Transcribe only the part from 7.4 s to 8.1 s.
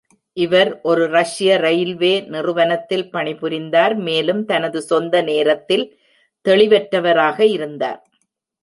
இருந்தார்.